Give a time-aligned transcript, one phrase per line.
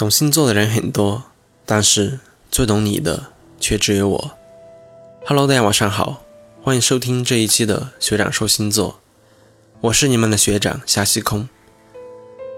[0.00, 1.24] 懂星座的人很多，
[1.66, 2.20] 但是
[2.50, 3.24] 最懂你的
[3.60, 4.30] 却只有我。
[5.26, 6.22] Hello，大家晚上好，
[6.62, 8.98] 欢迎收听这一期的学长说星座，
[9.82, 11.46] 我是你们的学长夏西空。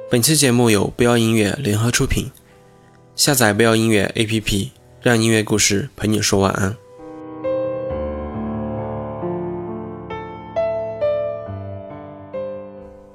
[0.09, 2.31] 本期节目由不要音乐联合出品，
[3.17, 4.69] 下载不要音乐 APP，
[5.01, 6.77] 让音乐故事陪你说晚安。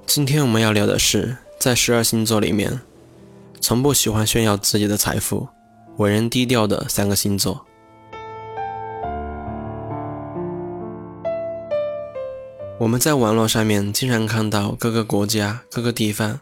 [0.06, 2.82] 今天我们要聊的是，在十二星座里面。
[3.60, 5.48] 从不喜欢炫耀自己的财富，
[5.98, 7.66] 为人低调的三个星座。
[12.80, 16.40] 我们在网络上面经常看到各个国家、各个地方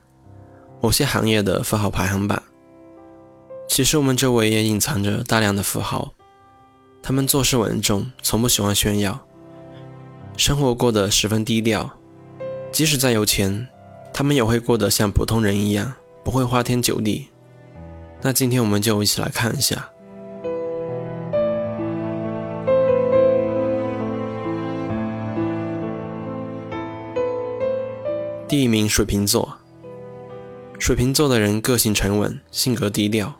[0.81, 2.43] 某些行业的富豪排行榜。
[3.67, 6.11] 其实我们周围也隐藏着大量的富豪，
[7.01, 9.19] 他们做事稳重，从不喜欢炫耀，
[10.35, 11.89] 生活过得十分低调。
[12.71, 13.67] 即使再有钱，
[14.13, 15.93] 他们也会过得像普通人一样。
[16.25, 17.27] 不会花天酒地，
[18.23, 19.91] 那今天我们就一起来看一下。
[28.47, 29.59] 第一名，水瓶座。
[30.79, 33.35] 水瓶座的人个性沉稳，性格低调，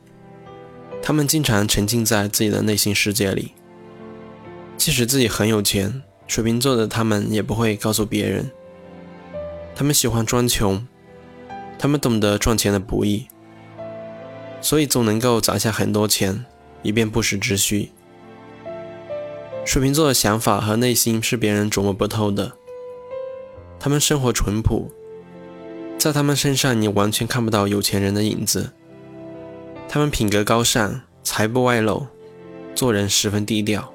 [1.01, 3.53] 他们经常沉浸在自己的内心世界里。
[4.77, 8.51] 即使自己很有钱，水瓶座的他们也不会告诉别人。
[9.73, 10.85] 他们喜欢装穷。
[11.85, 13.27] 他们懂得赚钱的不易，
[14.59, 16.43] 所以总能够攒下很多钱，
[16.81, 17.91] 以便不时之需。
[19.63, 22.53] 水瓶座的想法和内心是别人琢磨不透的。
[23.79, 24.89] 他们生活淳朴，
[25.95, 28.71] 在他们身上你完全看不到有钱人的影子。
[29.87, 32.07] 他们品格高尚，财不外露，
[32.73, 33.93] 做人十分低调。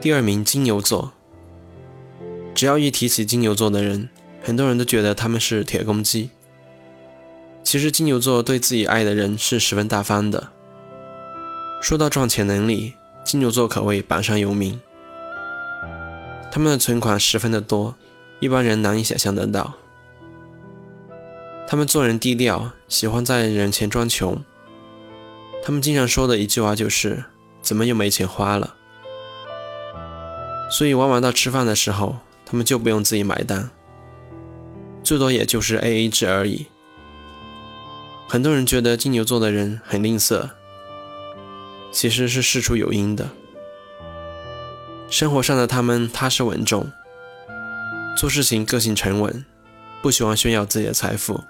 [0.00, 1.12] 第二名，金牛座。
[2.54, 4.08] 只要一提起金牛座的人，
[4.40, 6.30] 很多人都觉得他们是铁公鸡。
[7.64, 10.50] 其实金牛座对自己爱的人是十分大方的。
[11.82, 12.94] 说到赚钱能力，
[13.24, 14.80] 金牛座可谓榜上有名。
[16.52, 17.96] 他们的存款十分的多，
[18.38, 19.74] 一般人难以想象得到。
[21.66, 24.40] 他们做人低调，喜欢在人前装穷。
[25.64, 27.24] 他们经常说的一句话就是
[27.60, 28.76] ：“怎么又没钱花了？”
[30.70, 33.70] 所以，往往到吃饭的时候，他们就不用自己买单，
[35.02, 36.66] 最多也就是 A A 制而已。
[38.28, 40.50] 很多人觉得金牛座的人很吝啬，
[41.90, 43.30] 其实是事出有因的。
[45.08, 46.92] 生活上的他们踏实稳重，
[48.14, 49.44] 做事情个性沉稳，
[50.02, 51.42] 不喜欢炫耀自己的财富，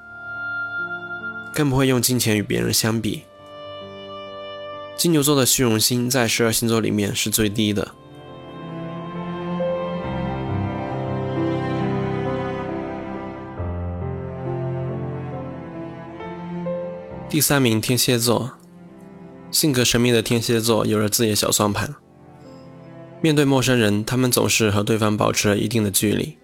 [1.52, 3.24] 更不会用金钱与别人相比。
[4.96, 7.88] 金牛座的虚荣心在十二星座里面是最低的。
[17.30, 18.52] 第三名，天蝎座。
[19.50, 21.94] 性格神秘的天蝎座有着自己的小算盘。
[23.20, 26.38] 面对陌生人，他们总是和对方保持了一定的距离。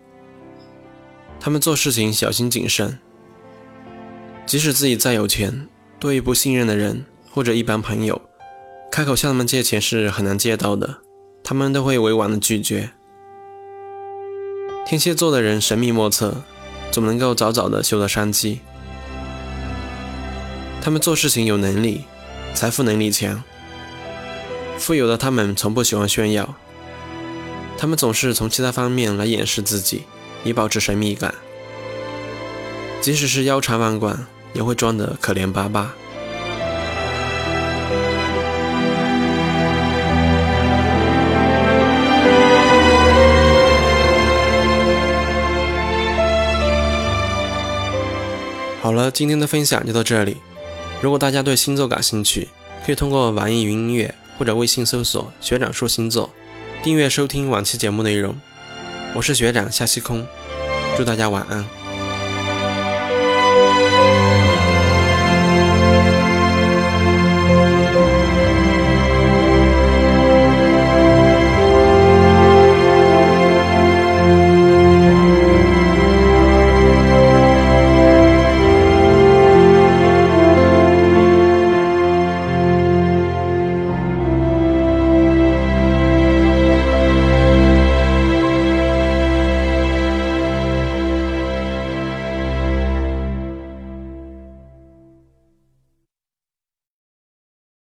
[1.41, 2.99] 他们做事情小心谨慎，
[4.45, 5.69] 即使自己再有钱，
[5.99, 8.21] 对于不信任的人或者一般朋友，
[8.93, 10.99] 开口向他们借钱是很难借到的，
[11.43, 12.91] 他们都会委婉的拒绝。
[14.85, 16.43] 天蝎座的人神秘莫测，
[16.91, 18.61] 总能够早早的嗅到商机。
[20.85, 22.05] 他们做事情有能力，
[22.53, 23.43] 财富能力强，
[24.77, 26.57] 富有的他们从不喜欢炫耀，
[27.79, 30.03] 他们总是从其他方面来掩饰自己，
[30.45, 31.35] 以保持神秘感。
[33.01, 35.95] 即使是腰缠万贯，也会装得可怜巴巴。
[48.83, 50.37] 好了，今天的分享就到这里。
[51.05, 52.49] 如果大家对星座感兴趣，
[52.87, 56.31] 可以通过网易云音乐或者微信搜索“学长说星座”，
[56.83, 58.35] 订阅收听往期节目内容。
[59.15, 60.27] 我是学长夏西空，
[60.97, 61.84] 祝大家晚安。